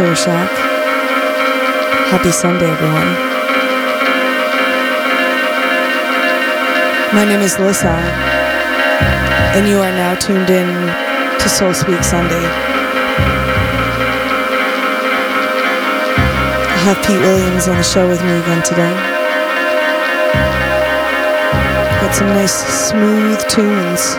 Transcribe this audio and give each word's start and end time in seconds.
Share 0.00 0.16
Shack. 0.16 0.50
Happy 2.08 2.32
Sunday, 2.32 2.70
everyone. 2.70 3.12
My 7.12 7.26
name 7.26 7.40
is 7.40 7.58
Lissa, 7.58 7.92
and 9.52 9.68
you 9.68 9.76
are 9.76 9.92
now 9.92 10.14
tuned 10.14 10.48
in 10.48 10.68
to 11.38 11.48
Soul 11.50 11.74
Speak 11.74 12.02
Sunday. 12.02 12.42
I 16.64 16.80
have 16.86 16.96
Pete 17.04 17.20
Williams 17.20 17.68
on 17.68 17.76
the 17.76 17.82
show 17.82 18.08
with 18.08 18.22
me 18.22 18.38
again 18.40 18.62
today. 18.62 18.94
Got 22.00 22.14
some 22.14 22.28
nice 22.28 22.54
smooth 22.88 23.38
tunes 23.50 24.14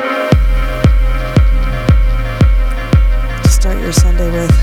to 3.41 3.49
start 3.49 3.79
your 3.79 3.91
Sunday 3.91 4.29
with. 4.29 4.60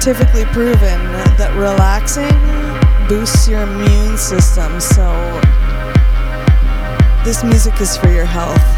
Scientifically 0.00 0.44
proven 0.52 1.02
that 1.36 1.52
relaxing 1.56 2.28
boosts 3.08 3.48
your 3.48 3.62
immune 3.62 4.16
system, 4.16 4.80
so 4.80 5.10
this 7.24 7.42
music 7.42 7.80
is 7.80 7.96
for 7.96 8.08
your 8.08 8.24
health. 8.24 8.77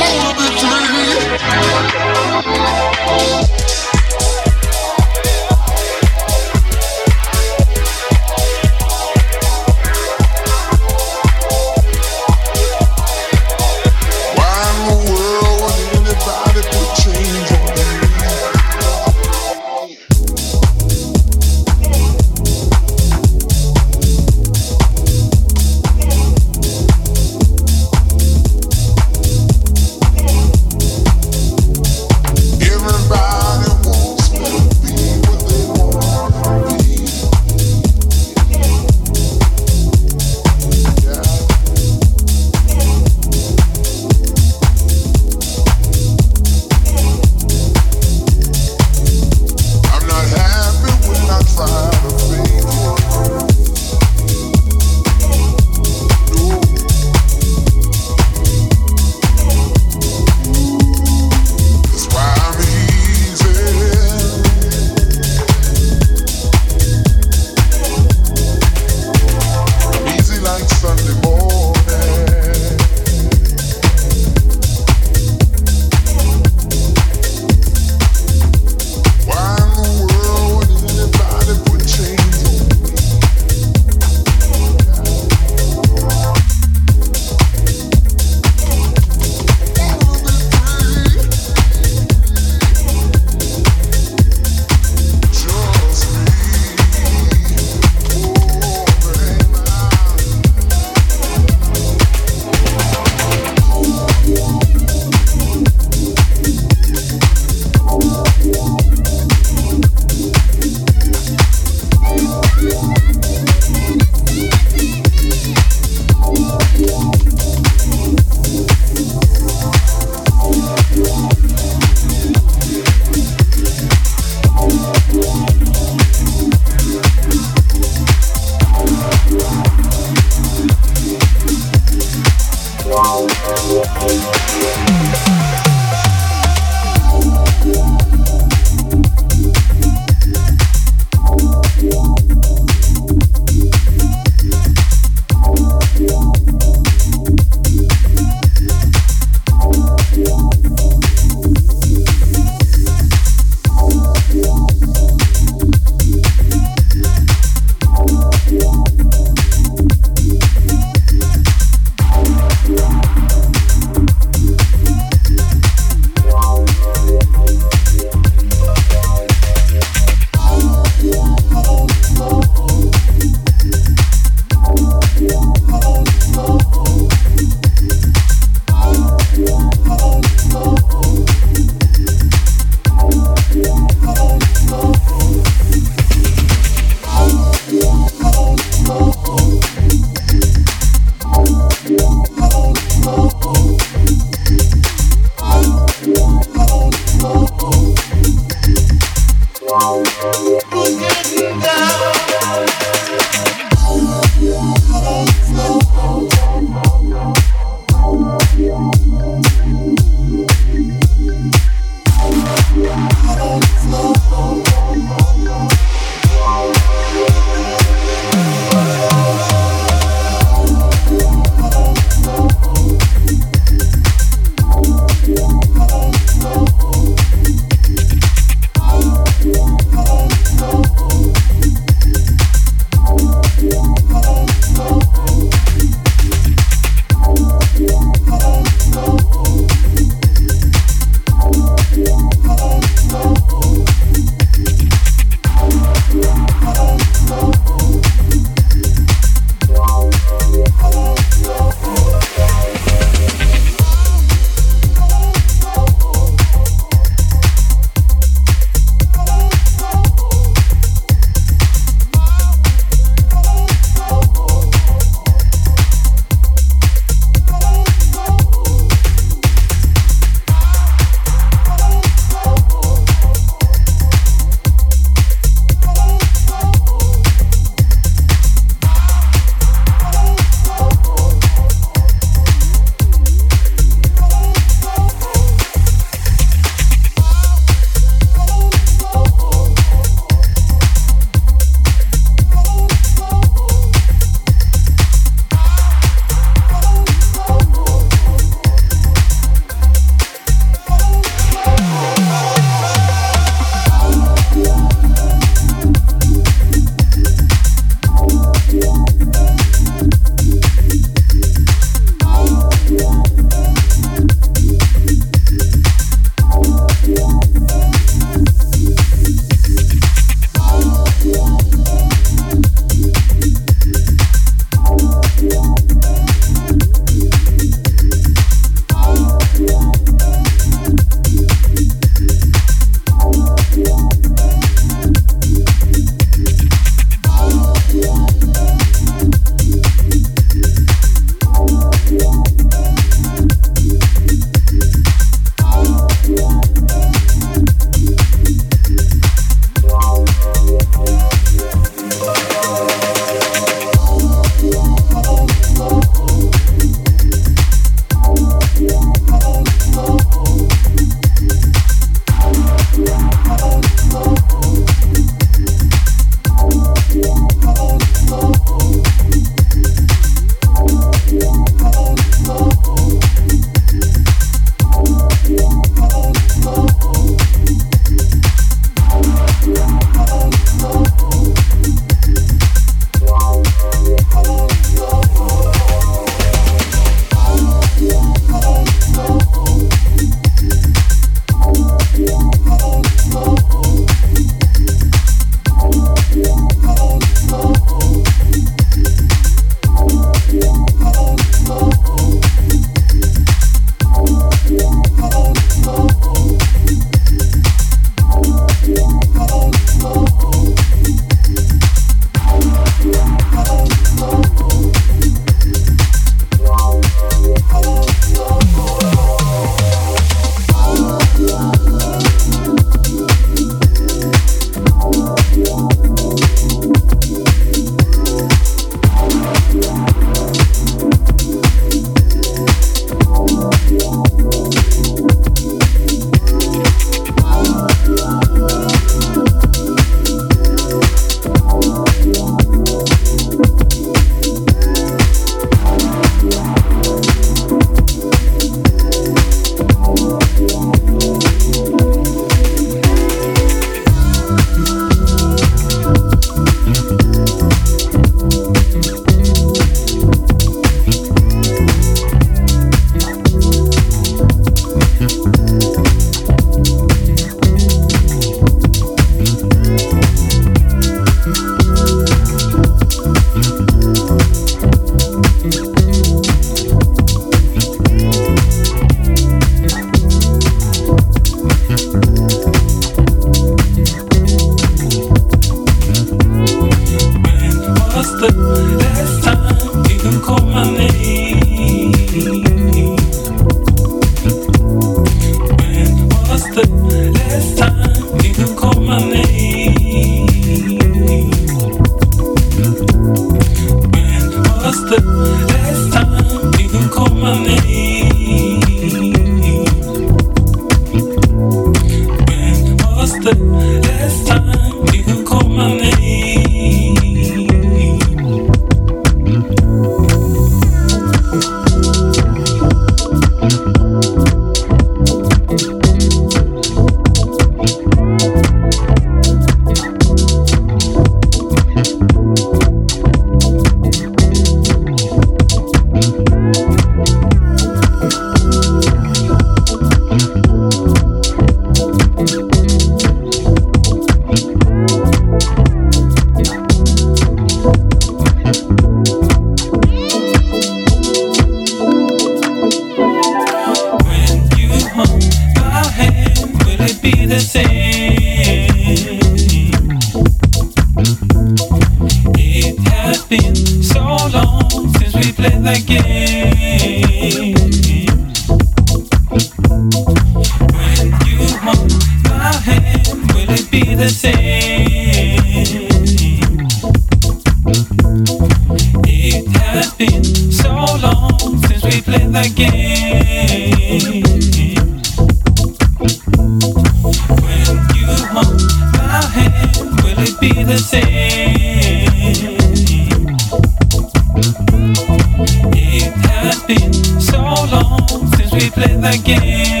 Since 599.23 600.00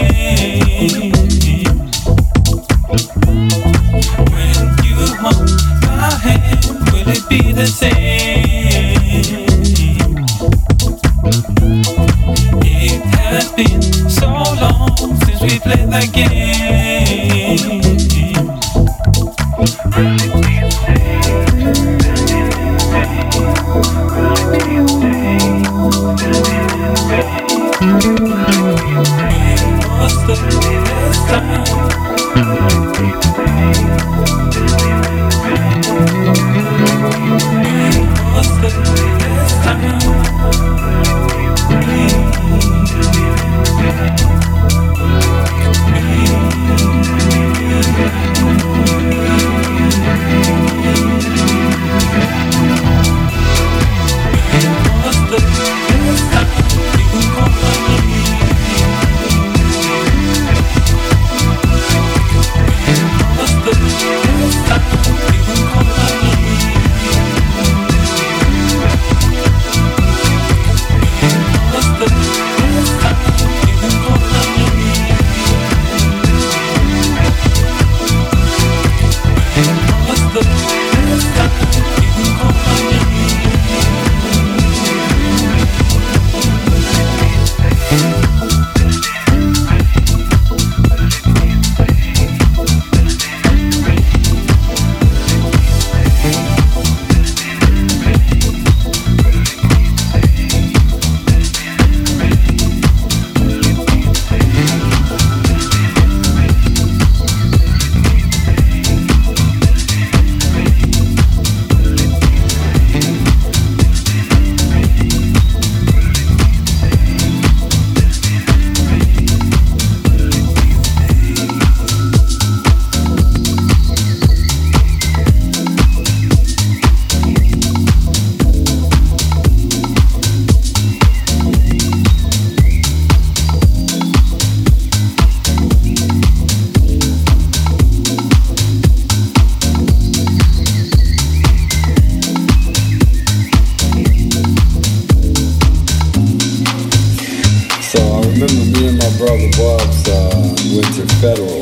remember 148.41 148.79
me 148.79 148.87
and 148.87 148.97
my 148.97 149.09
brother 149.17 149.49
Bubs 149.53 150.09
uh, 150.09 150.33
went 150.73 150.89
to 150.97 151.05
Federal 151.21 151.61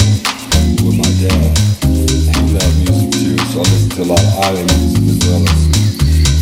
with 0.80 0.96
my 0.96 1.12
dad. 1.20 1.52
He 1.84 2.40
loved 2.56 2.78
music 2.80 3.12
too, 3.20 3.36
so 3.52 3.60
I 3.60 3.68
listened 3.68 3.92
to 3.94 4.02
a 4.04 4.08
lot 4.08 4.24
of 4.24 4.32
island 4.40 4.72
music 4.80 5.04
as 5.12 5.20
well 5.28 5.44
as 5.44 5.60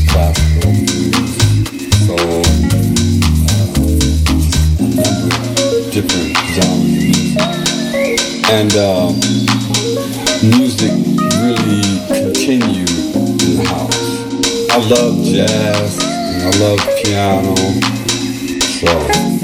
classical 0.06 0.72
music. 0.78 1.42
So 2.06 2.14
uh, 4.94 5.20
different 5.90 6.38
genres. 6.54 7.34
And 8.54 8.72
um, 8.78 9.18
music 10.54 10.94
really 11.42 11.82
continued 12.14 12.94
in 13.42 13.58
the 13.58 13.66
house. 13.66 14.06
I 14.70 14.78
love 14.88 15.18
jazz, 15.26 15.98
and 15.98 16.44
I 16.44 16.50
love 16.60 16.80
piano. 17.02 17.56
So 18.78 19.37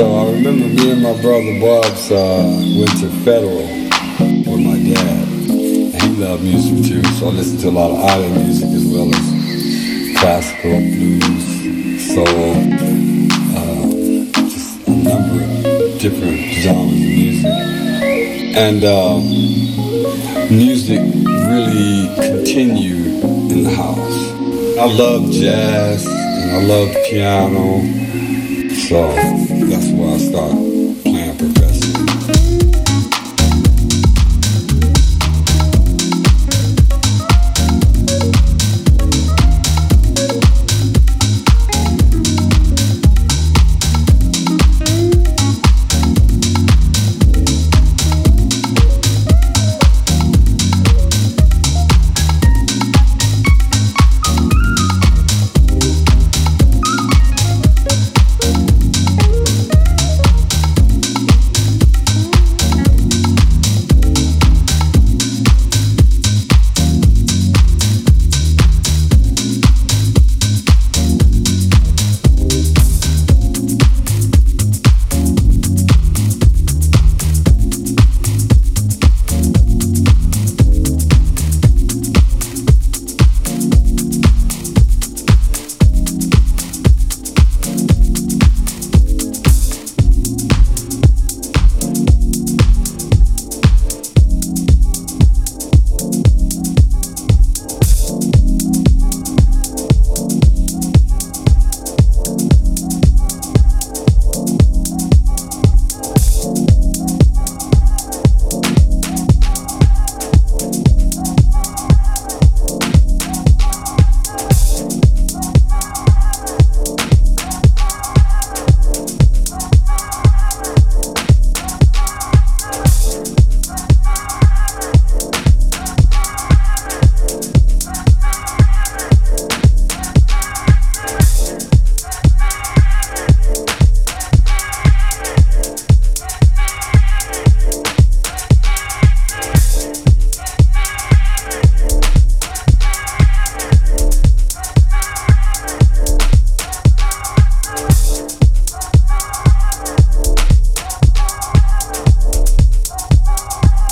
and 0.00 1.02
my 1.02 1.12
brother 1.22 1.60
Bob's 1.60 2.10
uh, 2.10 2.42
went 2.78 2.98
to 2.98 3.08
Federal 3.22 3.58
with 3.58 4.60
my 4.60 4.76
dad. 4.92 5.28
He 6.02 6.08
loved 6.16 6.42
music 6.42 6.84
too, 6.90 7.04
so 7.10 7.28
I 7.28 7.30
listened 7.30 7.60
to 7.60 7.68
a 7.68 7.70
lot 7.70 7.92
of 7.92 8.00
island 8.00 8.34
music 8.34 8.70
as 8.70 8.84
well 8.86 9.08
as 9.14 10.18
classical, 10.18 10.80
blues, 10.80 12.12
soul, 12.12 12.26
uh, 13.54 14.42
just 14.50 14.88
a 14.88 14.90
number 14.90 15.44
of 15.44 16.00
different 16.00 16.40
genres 16.54 16.90
of 16.90 16.98
music. 16.98 17.46
And 18.56 18.82
uh, 18.82 19.20
music 20.50 20.98
really 20.98 22.08
continued 22.16 23.22
in 23.52 23.62
the 23.62 23.70
house. 23.70 24.32
I 24.76 24.92
love 24.92 25.30
jazz 25.30 26.04
and 26.04 26.50
I 26.50 26.64
love 26.64 26.92
piano, 27.08 28.03
so 28.88 29.06
that's 29.12 29.88
why 29.92 30.12
I 30.12 30.18
started 30.18 30.73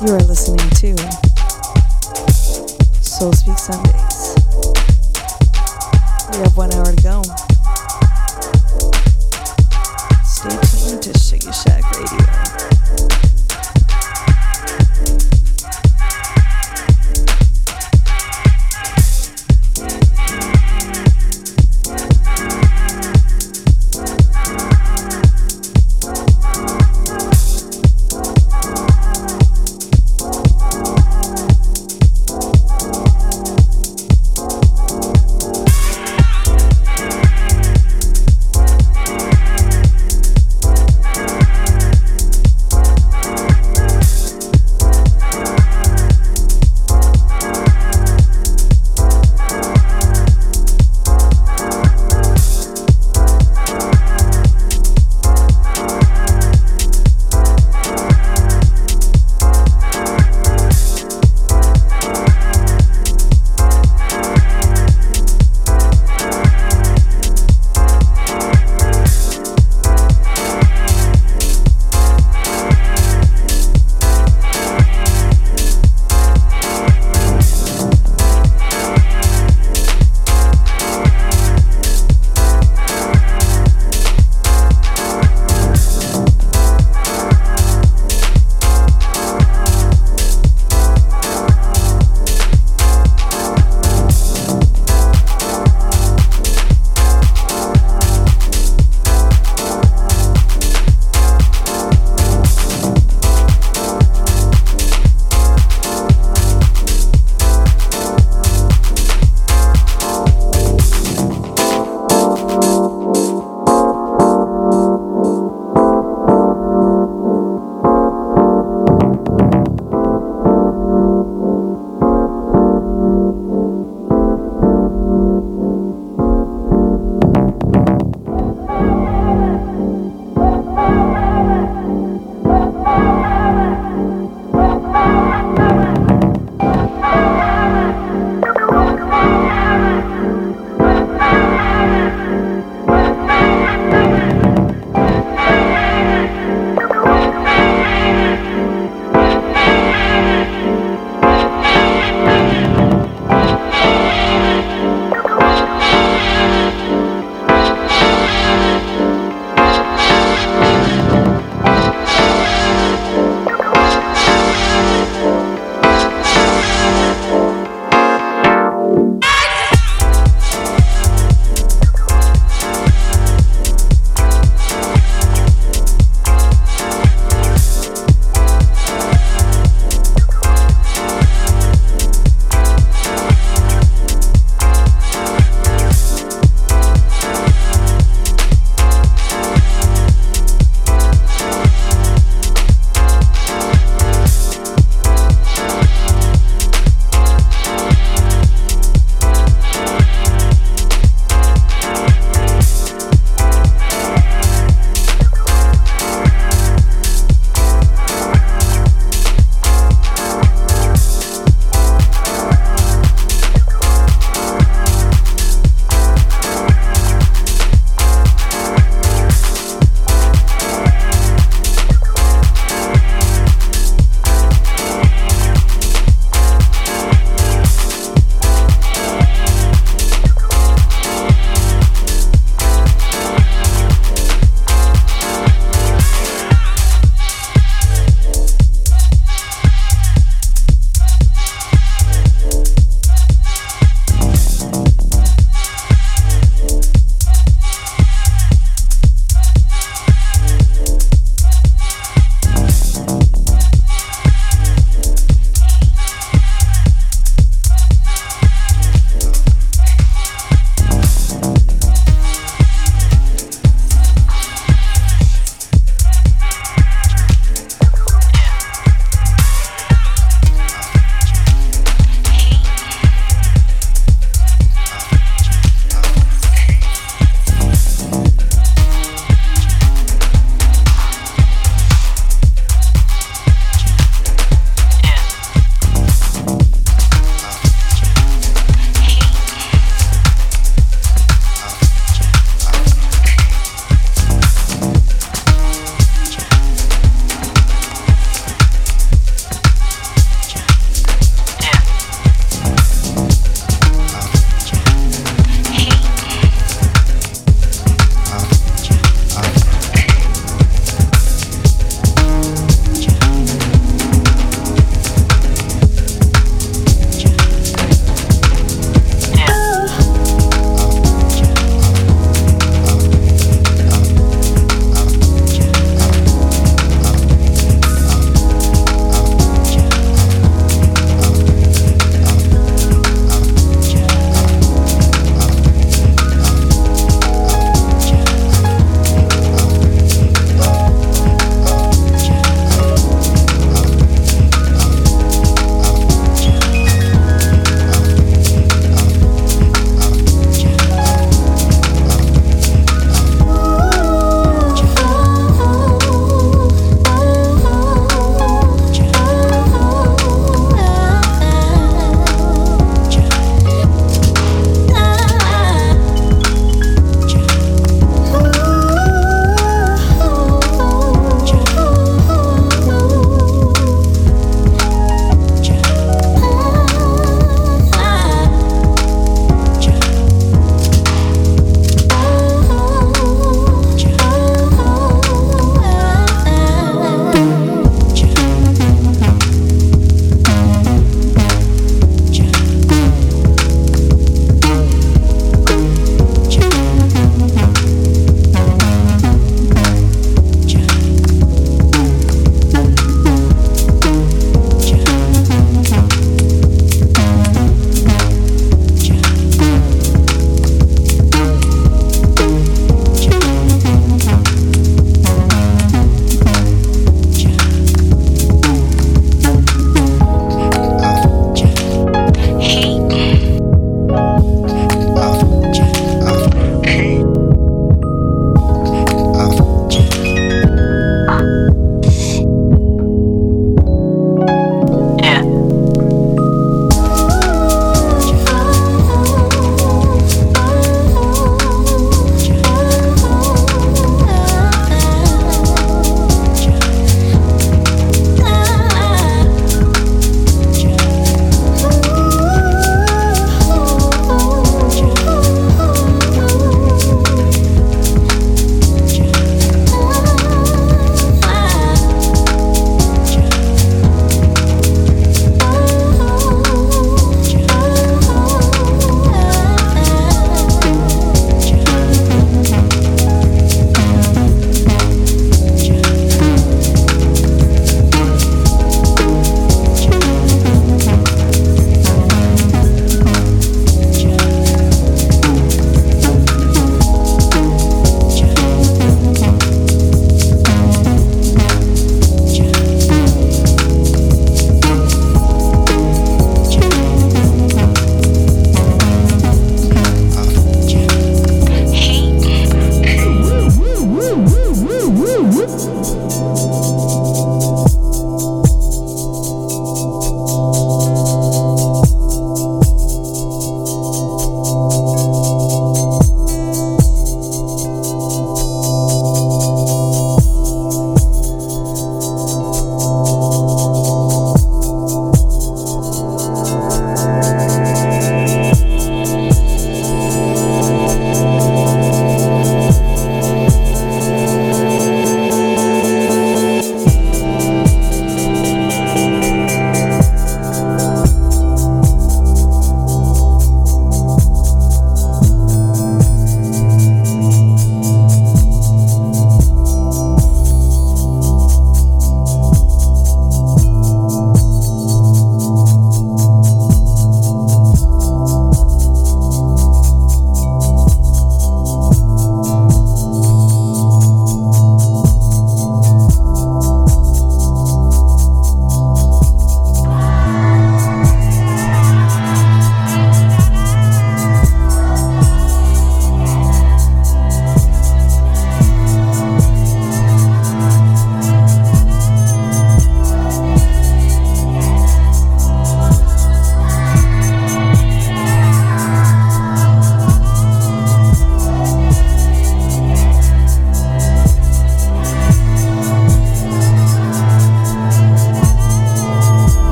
You 0.00 0.14
are 0.14 0.20
listening 0.20 0.70
to 0.70 0.96
Soul 3.02 3.32
Speak 3.32 3.58
Sundays. 3.58 4.36
We 6.30 6.38
have 6.38 6.56
one 6.56 6.72
hour 6.72 6.94
to 6.94 7.02
go. 7.02 7.47